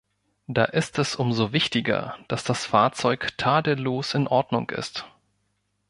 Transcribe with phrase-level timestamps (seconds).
[0.47, 5.05] Da ist es umso wichtiger, dass das Fahrzeug tadellos in Ordnung ist.